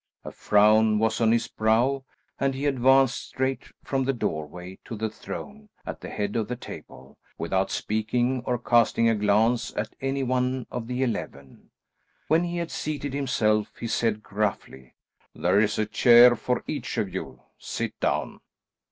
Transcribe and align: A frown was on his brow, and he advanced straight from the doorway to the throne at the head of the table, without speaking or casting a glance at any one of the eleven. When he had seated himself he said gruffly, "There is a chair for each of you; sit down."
A 0.25 0.31
frown 0.31 0.97
was 0.97 1.21
on 1.21 1.31
his 1.31 1.47
brow, 1.47 2.03
and 2.39 2.55
he 2.55 2.65
advanced 2.65 3.19
straight 3.27 3.71
from 3.83 4.03
the 4.03 4.13
doorway 4.13 4.79
to 4.85 4.95
the 4.95 5.11
throne 5.11 5.69
at 5.85 6.01
the 6.01 6.09
head 6.09 6.35
of 6.35 6.47
the 6.47 6.55
table, 6.55 7.19
without 7.37 7.69
speaking 7.69 8.41
or 8.43 8.57
casting 8.57 9.07
a 9.07 9.13
glance 9.13 9.71
at 9.77 9.93
any 10.01 10.23
one 10.23 10.65
of 10.71 10.87
the 10.87 11.03
eleven. 11.03 11.69
When 12.29 12.45
he 12.45 12.57
had 12.57 12.71
seated 12.71 13.13
himself 13.13 13.71
he 13.79 13.85
said 13.85 14.23
gruffly, 14.23 14.95
"There 15.35 15.59
is 15.59 15.77
a 15.77 15.85
chair 15.85 16.35
for 16.35 16.63
each 16.65 16.97
of 16.97 17.13
you; 17.13 17.43
sit 17.59 17.99
down." 17.99 18.39